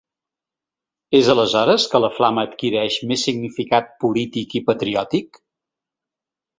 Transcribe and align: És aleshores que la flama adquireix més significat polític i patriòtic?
És 1.19 1.29
aleshores 1.33 1.85
que 1.91 2.01
la 2.05 2.09
flama 2.17 2.47
adquireix 2.51 2.99
més 3.13 3.29
significat 3.31 3.95
polític 4.03 4.61
i 4.63 4.67
patriòtic? 4.73 5.45